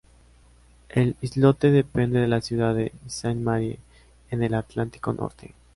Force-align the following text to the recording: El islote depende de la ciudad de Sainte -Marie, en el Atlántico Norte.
El 0.89 1.15
islote 1.21 1.69
depende 1.69 2.19
de 2.21 2.27
la 2.27 2.41
ciudad 2.41 2.73
de 2.73 2.91
Sainte 3.05 3.43
-Marie, 3.45 3.77
en 4.31 4.41
el 4.41 4.55
Atlántico 4.55 5.13
Norte. 5.13 5.53